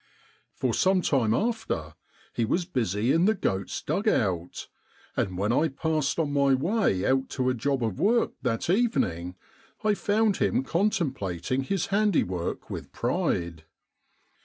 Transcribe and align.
For 0.55 0.73
some 0.73 1.03
time 1.03 1.31
after 1.31 1.93
he 2.33 2.43
was 2.43 2.65
busy 2.65 3.11
in 3.11 3.25
the 3.25 3.35
goat's 3.35 3.83
dug 3.83 4.07
out, 4.07 4.67
and 5.15 5.37
when 5.37 5.53
I 5.53 5.67
passed 5.67 6.17
on 6.17 6.33
my 6.33 6.55
way 6.55 7.05
out 7.05 7.29
to 7.37 7.49
a 7.49 7.53
job 7.53 7.83
of 7.83 7.99
work 7.99 8.31
that 8.41 8.67
evening, 8.67 9.35
I 9.83 9.93
found 9.93 10.37
him 10.37 10.63
contemplating 10.63 11.61
his 11.61 11.85
handiwork 11.93 12.67
with 12.67 12.91
pride. 12.91 13.65